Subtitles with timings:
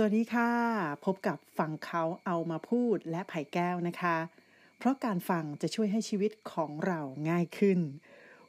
[0.00, 0.50] สวัสดีค่ะ
[1.04, 4.16] พบกับฟังเขาเอามาพูดและไผ่แก้วนะคะ
[4.78, 7.78] เพราะการฟังจะช่วยให้ชีวิตของเราง่ายขึ้น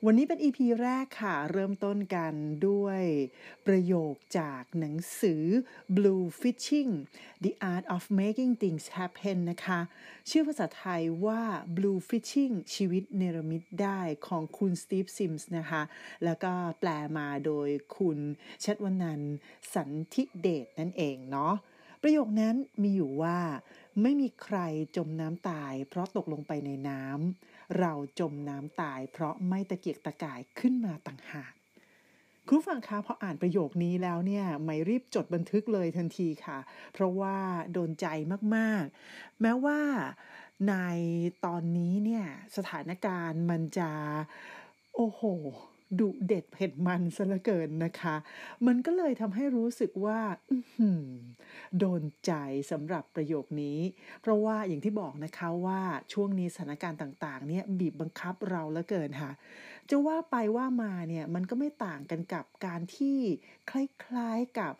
[0.05, 2.33] วันนี้เป็น EP แรกค่ะ เริ่มต้นกัน
[2.67, 3.01] ด้วย
[3.67, 5.43] ประโยคจากหนังสือ
[5.95, 6.91] Blue Fishing
[7.43, 9.79] The Art of Making Things Happen นะคะ
[10.29, 11.41] ชื่อภาษาไทยว่า
[11.75, 15.81] Blue Fishing ชีวิตเนรมิตได้ของคุณสตีฟซิมส์นะคะ
[16.23, 18.17] แล้วก็แปลมาโดยคุณ
[18.63, 19.21] ชัดวนัน
[19.73, 21.53] สันทิเดชนั่นเองเนาะ
[22.01, 23.39] ประโยคนั้นมีอยู่ว่า
[24.01, 24.57] ไม่มีใคร
[24.95, 31.53] จมน้ำตายเพราะตกลงไปในน้ำ เราจมน้ำตาย เพราะไม่ตะเกียกตะกายขึ้นมาต่างหาก
[32.47, 36.59] คุณฟังคะพออ่านประโยคนี้แล้วเนี่ยไม่รีบจดบันทึกเลยทันทีค่ะ
[36.93, 37.37] เพราะว่า
[37.73, 38.05] โดนใจ
[38.55, 39.79] มากๆ แม้ว่า
[40.69, 40.75] ใน
[41.45, 42.25] ตอนนี้เนี่ย
[42.57, 43.91] สถานการณ์มันจะ
[44.95, 45.21] โอ้โห
[45.99, 48.15] ดุเด็ดเผ็ดมันซะเหลือเกินนะคะ
[48.67, 50.19] มันก็เลยทำให้รู้สึกว่า
[51.79, 52.31] โดนใจ
[52.71, 53.79] สำหรับประโยคนี้
[54.21, 55.81] เพราะว่าอย่างที่บอกนะคะว่า
[56.13, 59.31] ช่วงนี้สถานการณ์ต่างๆ เนี่ยบีบบังคับเราเหลือเกินค่ะ
[59.89, 63.17] จะว่าไปว่ามาเนี่ยมันก็ไม่ต่างกันกับการที่
[63.69, 64.73] คล้ายๆกับ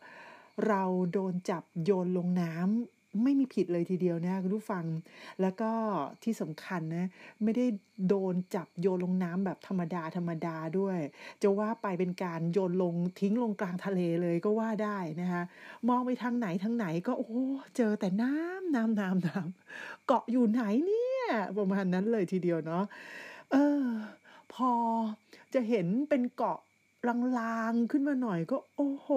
[0.67, 4.85] เราโดนจับโยนลงน้ำ ไม่มีผิดเลยทีเดียวนะคุณผู้ฟัง
[5.41, 5.71] แล้วก็
[6.23, 7.07] ที่สำคัญนะ
[7.43, 7.65] ไม่ได้
[8.07, 10.99] โดนจับโยนลงน้ำแบบธรรมดาธรรมดาด้วย
[11.41, 15.43] จะว่าไปเป็นการโยนลงทิ้งลงกลางทะเลเลยก็ว่าได้นะคะ
[15.89, 17.29] มองไปทางไหนทางไหนก็โอ้
[17.77, 21.25] เจอแต่น้ำน้ำน้ำน้ำเกาะอยู่ไหนเนี่ย
[21.57, 22.83] ประมาณนั้นเลยทีเดียวเนาะ
[23.51, 23.85] เออ
[24.53, 24.71] พอ
[25.53, 26.59] จะเห็นเป็นเกาะ
[27.07, 29.09] ลางๆขึ้นมาหน่อยก็โอ้โห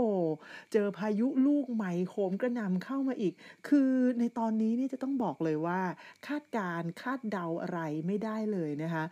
[0.73, 3.33] เจอพายุลูกใหม่โขมกระหน่ำเข้ามาอีก
[3.69, 5.81] คือในตอนนี้นี่จะต้องบอกเลยว่า
[6.27, 9.05] คาดการคาดเดาอะไรไม่ได้เลยนะคะ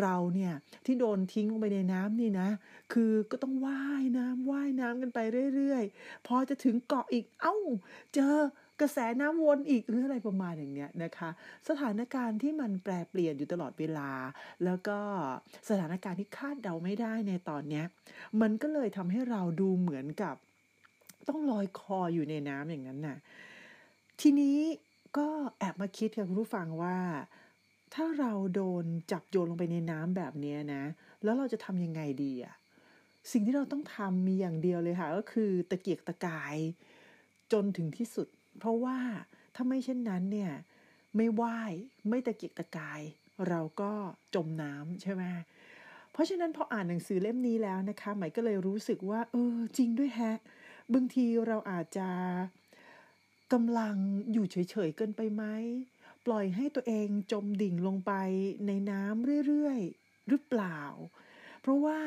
[0.00, 0.52] เราเนี่ย
[0.84, 2.48] ที่โดนทิ้งลงไปในน้ำนี่นะ
[2.92, 5.18] คือก็ต้องว่ายน้ำว่ายน้ำกันไป
[5.54, 7.56] เรื่อยๆ พอจะถึงเกาะอีกเอ้า
[8.14, 8.36] เจอ
[8.80, 11.30] กระแสน้ำวนอีกหรืออะไรประมาณอย่างเนี้ยนะคะ
[11.68, 14.10] สถานการณ์ที่มันแปรเปลี่ยนอยู่ตลอดเวลา
[14.64, 14.98] แล้วก็
[15.68, 17.84] สถานการณ์ที่คาดเดาไม่ได้ในตอนเนี้ย
[18.40, 20.34] มันก็เลยทำให้เราดูเหมือนกับ
[21.28, 23.18] ต้องลอยคออยู่ในน้ำอย่างนั้นน่ะ
[24.20, 24.58] ทีนี้
[25.18, 26.98] ก็แอบมาคิดค่ะคุณผู้ฟังว่า
[27.94, 30.84] ถ้าเราโดนจับโยนลงไปในน้ำแบบนี้นะ
[31.22, 32.54] แล้วเราจะทำยังไงดีอะ
[33.32, 36.56] สิ่งที่เราต้องทำมีอย่างเดียวเลยค่ะ ก็คือตะเกียกตะกาย
[37.52, 38.28] จนถึงที่สุด
[38.60, 38.98] เพราะว่า
[39.54, 40.52] ถ้าไม่เช่นนั้นเนี่ย
[41.16, 41.72] ไม่ว่าย
[42.08, 43.00] ไม่ตะเกียกตะกาย
[43.48, 43.92] เราก็
[44.34, 45.22] จมน้ำใช่ไหม
[46.12, 50.38] เพราะฉะนั้นพออ่านหนังสือเล่มนี้แล้วนะคะหมายก็เลยรู้สึกว่า เออ จริงด้วยแฮะ
[50.94, 52.08] บางทีเราอาจจะ
[53.52, 53.96] กำลัง
[54.32, 55.44] อยู่เฉยๆเกินไปไหม
[56.26, 58.12] ปล่อยให้ตัวเองจมดิ่งลงไป
[58.66, 60.80] ในน้ำเรื่อยๆ หรือเปล่า
[61.60, 62.00] เพราะว่า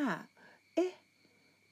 [0.76, 0.94] เอ๊ะ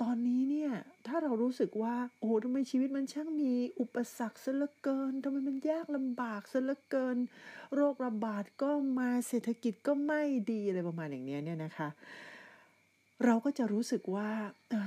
[0.01, 0.71] ตอนนี้เนี่ย
[1.07, 7.17] ถ้าเรารู้สึกว่า โอ้ทำไมชีวิตมันช่างมีอุปสรรคซะเหลือเกินทำไมมันยากลำบากซะเหลือเกิน
[7.75, 11.89] โรคระบาดก็มาเศรษฐกิจก็ไม่ดีอะไรประมาณอย่างเนี้ยเนี่ยนะคะ
[13.25, 14.29] เราก็จะรู้สึกว่า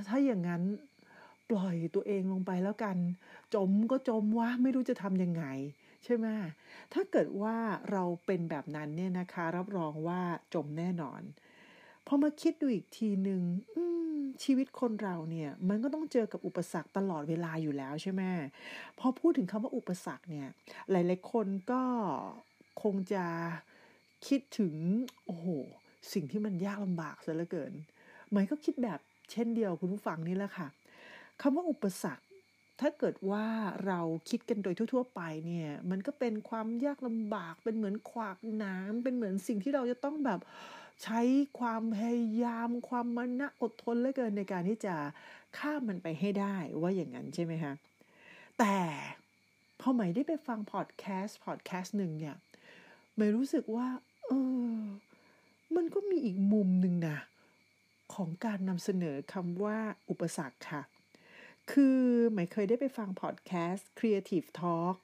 [0.08, 0.62] ถ้าอย่างนั้น
[1.50, 2.96] ปล่อยตัวเองลงไปแล้วกัน
[3.54, 5.44] จมก็จมว่าไม่รู้จะทำยังไง
[6.04, 6.26] ใช่ไหม
[6.92, 7.56] ถ้าเกิดว่า
[7.92, 10.20] เราเป็นแบบนั้นเนี่ยนะคะ รับรองว่า
[10.54, 11.20] จมแน่นอน
[12.06, 13.42] พอมาคิดดูอีกทีหนึ่ง
[14.44, 18.22] ชีวิตคนเราเนี่ย มันก็ต้องเจอกับอุปสรรคตลอดเวลาอยู่แล้วใช่ไหม
[18.98, 20.48] พอพูดถึงคำว่าอุปสรรคเนี่ย
[20.90, 21.82] หลาย ๆ คนก็
[22.82, 23.24] คงจะ
[24.26, 24.74] คิดถึง
[25.26, 25.46] โอ้โห
[26.12, 27.72] สิ่งที่มันยากลำบากซะเหลือเกิน
[28.30, 29.00] หมายก็คิดแบบ
[29.32, 30.68] เช่นเดียวคุณผู้ฟังนี่แหละค่ะ
[31.42, 32.24] คำว่าอุปสรรค
[32.80, 33.46] ถ้าเกิดว่า
[33.86, 40.40] เราคิดกันโดยทั่ว ๆ ไปเนี่ย มันก็เป็นความยากลำบากเป็นเหมือนขวากน้ำเป็นเหมือนสิ่งที่เราจะต้องแบบ
[41.02, 41.20] ใช้
[41.58, 44.94] ความพยายามความมนะอดทนเหลือเกินในการที่จะ
[45.58, 47.72] ข้ามมันไปให้ได้ว่าอย่างนั้นใช่ไหมคะ
[48.58, 48.76] แต่
[49.80, 52.36] พอใหม่ได้ไปฟังพอดแคสต์พอดแคสต์หนึ่งเนี่ย
[53.14, 53.88] ใหม่รู้สึกว่า
[54.26, 54.32] เอ
[54.76, 54.80] อ
[55.76, 57.18] มันก็มีอีกมุมหนึ่งนะ
[58.14, 59.78] ของการนำเสนอคำว่า
[60.10, 60.82] อุปสรรคค่ะ
[61.72, 61.98] คือ
[62.32, 64.94] หมายเคยได้ไปฟังพอดแคสต์ Creative Talk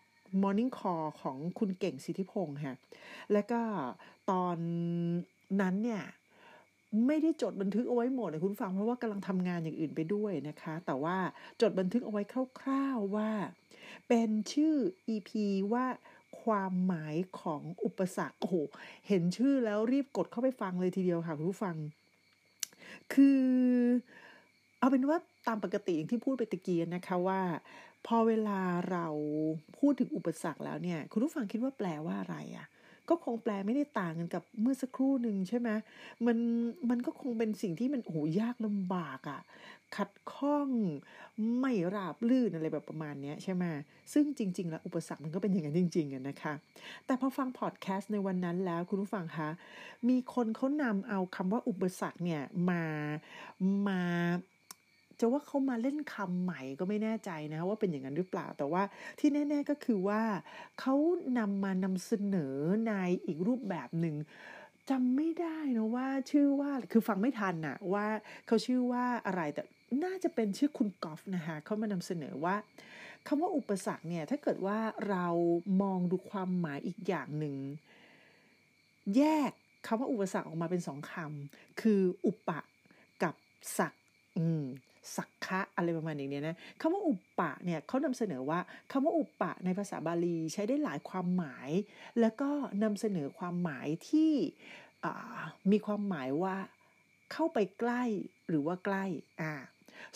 [0.42, 2.76] Morning Call ของคุณเก่งสิทธิพงศ์ค่ะ
[3.32, 3.60] แล้วก็
[4.30, 4.56] ตอน
[5.60, 6.02] นั้นเนี่ย
[7.06, 11.16] ไม่ได้จดบันทึกเอาไว้หมดเลยคุณฟังเพราะว่ากำลังทำงานอย่างอื่นไปด้วยนะคะ แต่ว่า
[11.60, 12.22] จดบันทึกเอาไว้
[12.60, 13.30] คร่าวๆว่า
[14.08, 14.74] เป็นชื่อ
[15.14, 15.30] EP
[15.72, 15.86] ว่า
[16.42, 18.54] ความหมายของอุปสรรคโอ้โห
[19.08, 21.76] เห็นชื่อแล้วรีบกดเข้าไปฟังเลยทีเดียวค่ะคุณผู้ฟัง
[23.12, 23.42] คือ
[24.78, 27.40] เอาเป็นว่าตามปกติอย่างที่พูดไปตะกี้นะคะว่า
[28.06, 28.60] พอเวลา
[28.90, 29.06] เรา
[29.78, 32.66] พูดถึงอุปสรรคแล้วเนี่ย คุณผู้ฟังคิดว่าแปลว่าอะไรอะ่ะ
[33.10, 35.68] ก็คงแปลไม่ได้ต่างกันกับเมื่อสักครู่หนึ่งใช่ไหม
[36.26, 36.38] มัน
[36.90, 39.40] มันก็คงเป็นสิ่งที่มันโอ้ยากลำบากอะ่ะ
[39.96, 40.68] ขัดข้อง
[41.60, 43.64] ไม่ราบลื่นอะไรแบบประมาณนี้ใช่ไหม
[44.12, 46.54] ซึ่งจริง ๆ แล้วอุปสรรคมันก็เป็นอย่างนั้นจริงๆอะนะคะ
[47.06, 49.48] แต่พอฟังพอดแคสต์ในวันนั้นแล้วคุณผู้ฟังคะ
[50.08, 52.84] มีคนเขานำเอาคำว่าอุปสรรคเนี่ยมา
[53.88, 54.02] มา
[55.20, 58.82] จะว่าเขามาเล่นคำใหม่ก็ไม่แน่ใจนะว่าเป็นอย่างนั้นหรือเปล่าแต่ว่า
[59.18, 60.22] ที่แน่ๆก็คือว่า
[60.80, 60.94] เขา
[61.38, 62.56] นำมานำเสนอ
[62.88, 62.92] ใน
[63.26, 64.16] อีกรูปแบบหนึ่ง
[64.90, 68.06] จำไม่ได้นะว่าชื่อว่าคือฟังไม่ทันนะว่า
[68.46, 69.62] เขาชื่อว่าอะไรแต่
[70.04, 72.56] น่าจะเป็นชื่อคุณกอล์ฟนะคะเขามานำเสนอว่า
[73.26, 74.78] คำว่าอุปสรรคเนี่ยถ้าเกิดว่า
[75.10, 75.26] เรา
[75.82, 77.56] มองดูความหมายอีกอย่างหนึ่ง
[79.16, 79.50] แยก
[79.86, 82.60] คำว่าอุปสรรคออกมาเป็นสองคำคืออุปะ
[83.22, 83.34] กับ
[83.78, 83.92] สัก
[84.38, 84.64] อืม
[85.16, 88.60] สักคะอะไรประมาณอย่างนี้นะคำว่าอุปปะเนี่ยเขานำเสนอว่า
[88.92, 91.70] คำว่าอุปปะในภาษาบาลีใช้ได้หลายความหมาย
[92.20, 92.50] แล้วก็
[92.82, 94.32] นำเสนอความหมายที่
[95.70, 96.56] มีความหมายว่า
[97.32, 98.02] เข้าไปใกล้
[98.48, 99.04] หรือว่าใกล้
[99.42, 99.54] อ่า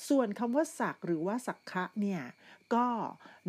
[0.09, 2.23] ส่วนคำว่าสักหรือว่าสักคะเนี่ย
[2.75, 2.87] ก็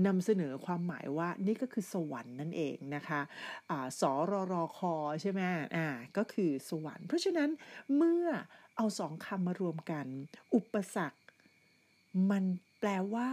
[0.07, 3.21] นำเสนอความหมายว่านี่ก็คือสวรรค์นั่นเองนะคะ
[3.69, 5.41] อะสรรคอใช่ไหม
[5.75, 5.87] อ่า
[6.17, 7.49] ก็คือสวรรค์ เพราะฉะนั้น
[7.95, 8.25] เมื่อ
[8.77, 10.05] เอาสองคำมารวมกัน
[10.55, 11.19] อุปสรรค
[12.31, 12.43] มัน
[12.79, 13.29] แปลว่า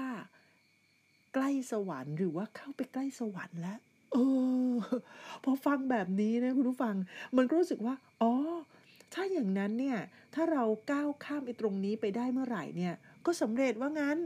[1.34, 3.78] ใกล้สวรรค์หรือว่าเข้าไปใกล้สวรรค์แล้ว
[4.12, 4.16] เอ
[4.72, 4.74] อ
[5.44, 6.94] พอฟังแบบนี้นะคุณผู้ฟัง
[7.36, 8.32] มันก็รู้สึกว่า อ๋อ
[9.14, 9.98] ถ้าอย่างนั้นเนี่ย
[10.34, 12.94] ถ้าเราก้าวข้ามไอ้ตรงนี้ไปได้เมื่อไหร่เนี่ย
[13.26, 14.18] ก็สำเร็จว่างั้น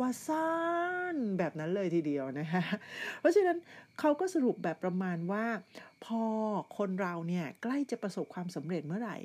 [0.00, 0.48] วาซ่า
[1.14, 2.64] นแบบนั้นเลยทีเดียวนะคะ
[3.20, 3.58] เพราะฉะนั้น
[4.00, 5.46] เขาก็สรุปแบบประมาณว่า
[6.04, 6.22] พอ
[6.78, 9.16] คนเราเนี่ย ใกล้จะประสบความสำเร็จเมื่อไหร่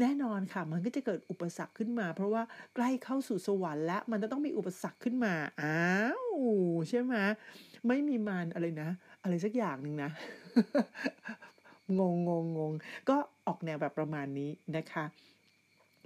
[0.00, 2.42] แน่นอนค่ะ มันก็จะเกิดอุปสรรคขึ้นมา เพราะว่า
[2.74, 5.84] ใกล้เข้าสู่สวรรค์แล้ว มันจะต้องมีอุปสรรคขึ้นมาอ้า
[6.22, 6.24] ว
[6.88, 7.14] ใช่ไหม
[7.88, 8.90] ไม่มีมานอะไรนะ
[9.22, 10.10] อะไรสักอย่างหนึ่งนะ
[11.98, 12.72] งงงงงง
[13.08, 13.16] ก็
[13.46, 15.04] ออกแนวแบบประมาณนี้นะคะ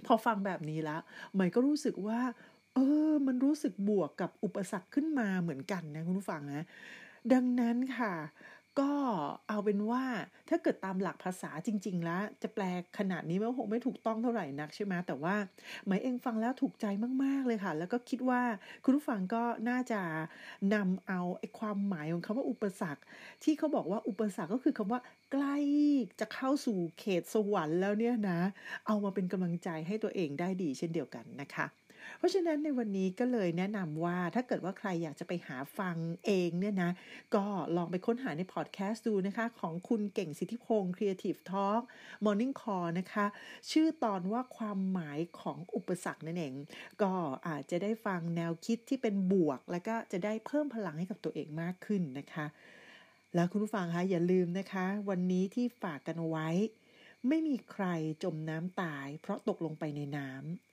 [0.05, 1.01] พอฟังแบบนี้แล้ว
[1.33, 2.19] ใหมันก็รู้สึกว่า
[2.75, 2.79] เอ
[3.09, 6.65] อ มันรู้สึกบวกกับอุปสรรคขึ้นมาเหมือนกันนะคุณผู้ฟังนะ
[7.33, 8.13] ดังนั้นค่ะ
[8.79, 8.91] ก็
[9.49, 10.03] เอาเป็นว่า
[10.49, 12.63] ถ้าเกิดตามหลักภาษาจริง ๆ แล้ว จะแปล
[12.97, 15.35] ขนาดนี้มันคงไม่ถูกต้องเท่าไหร่นักใช่ไหมแต่ว่า
[15.85, 16.85] หมายเองฟังแล้วถูกใจ
[17.23, 18.41] มาก ๆ เลยค่ะ แล้วก็คิดว่า
[18.83, 20.01] คุณผู้ฟังก็น่าจะ
[20.73, 23.01] นำเอาไอ้ความหมายของคำว่าอุปสรรค
[23.43, 24.99] ที่เขาบอกว่าอุปสรรคก็คือคำว่า
[25.31, 25.57] ใกล้
[26.19, 28.39] จะเข้าสู่เขตสวรรค์แล้วเนี่ยนะ
[28.87, 31.82] เอามาเป็นกำลังใจให้ตัวเองได้ดีเช่นเดียวกันนะคะ
[32.17, 35.95] เพราะฉะนั้นในวันนี้ก็เลยแนะนำว่าถ้าเกิดว่าใครอยากจะไปหาฟัง
[36.25, 36.91] เองเนี่ยนะ
[37.35, 37.45] ก็
[37.75, 41.81] ลองไปค้นหาในพอดแคสต์ดูนะคะ ของคุณเก่งสิทธิพงศ์ Creative Talk
[42.25, 43.25] Morning Call นะคะ
[43.71, 46.53] ชื่อตอนว่าความหมายของอุปสรรคนั่นเอง
[47.01, 47.13] ก็
[47.47, 52.45] อาจจะได้ฟังแนวคิดที่เป็นบวก แล้วก็จะได้เพิ่มพลังให้กับตัวเองมากขึ้นนะคะ
[53.35, 56.49] แล้วคุณผู้ฟังคะอย่าลืมนะคะ วันนี้ที่ฝากกันไว้
[57.27, 57.85] ไม่มีใคร
[58.23, 60.72] จมน้ำตาย เพราะตกลงไปในน้ำ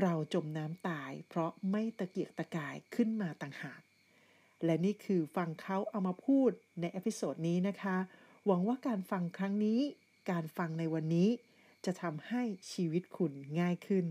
[0.00, 3.80] เราจมน้ำตายเพราะไม่ตะเกียกตะกายขึ้นมาต่างหาก
[4.64, 6.50] และนี่คือฟังเขาเอามาพูด
[6.80, 7.96] ใน episode นี้นะคะ
[8.46, 9.80] หวังว่าการฟังครั้งนี้
[10.30, 11.28] การฟังในวันนี้
[11.84, 12.42] จะทำให้
[12.72, 14.06] ชีวิตคุณง่ายขึ้น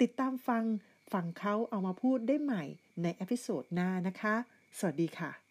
[0.00, 0.64] ติดตามฟัง
[1.12, 2.64] ฟังเขาเอามาพูดได้ใหม่
[3.02, 4.34] ใน episode หน้านะคะ
[4.78, 5.41] สวัสดีค่ะ